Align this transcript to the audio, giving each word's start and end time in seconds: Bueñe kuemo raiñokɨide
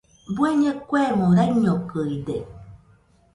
Bueñe 0.35 0.71
kuemo 0.89 1.25
raiñokɨide 1.37 2.37